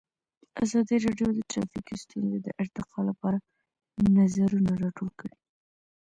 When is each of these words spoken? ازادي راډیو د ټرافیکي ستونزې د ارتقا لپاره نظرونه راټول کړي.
ازادي 0.63 0.97
راډیو 1.05 1.27
د 1.33 1.39
ټرافیکي 1.51 1.95
ستونزې 2.03 2.39
د 2.41 2.47
ارتقا 2.61 2.99
لپاره 3.09 3.37
نظرونه 4.17 4.71
راټول 4.83 5.09
کړي. 5.19 5.35